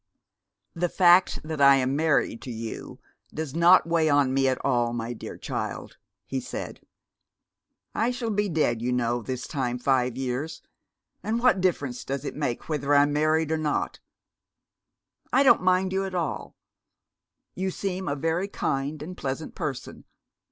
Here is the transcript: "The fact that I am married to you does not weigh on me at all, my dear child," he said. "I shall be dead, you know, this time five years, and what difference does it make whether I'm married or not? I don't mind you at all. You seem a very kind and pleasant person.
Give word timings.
"The 0.73 0.89
fact 0.89 1.41
that 1.43 1.61
I 1.61 1.75
am 1.75 1.95
married 1.95 2.41
to 2.41 2.49
you 2.51 2.99
does 3.31 3.53
not 3.53 3.85
weigh 3.85 4.09
on 4.09 4.33
me 4.33 4.47
at 4.47 4.57
all, 4.65 4.93
my 4.93 5.13
dear 5.13 5.37
child," 5.37 5.97
he 6.25 6.39
said. 6.39 6.79
"I 7.93 8.09
shall 8.09 8.31
be 8.31 8.49
dead, 8.49 8.81
you 8.81 8.91
know, 8.91 9.21
this 9.21 9.45
time 9.45 9.77
five 9.77 10.17
years, 10.17 10.63
and 11.21 11.39
what 11.39 11.61
difference 11.61 12.03
does 12.03 12.25
it 12.25 12.35
make 12.35 12.67
whether 12.67 12.95
I'm 12.95 13.13
married 13.13 13.51
or 13.51 13.59
not? 13.59 13.99
I 15.31 15.43
don't 15.43 15.61
mind 15.61 15.93
you 15.93 16.03
at 16.05 16.15
all. 16.15 16.55
You 17.53 17.69
seem 17.69 18.07
a 18.07 18.15
very 18.15 18.47
kind 18.47 19.03
and 19.03 19.15
pleasant 19.15 19.53
person. 19.53 20.05